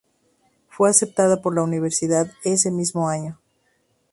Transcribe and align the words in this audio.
Fue 0.67 0.89
aceptada 0.89 1.43
por 1.43 1.53
la 1.53 1.61
universidad 1.61 2.31
ese 2.43 2.71
mismo 2.71 3.07
año. 3.07 3.39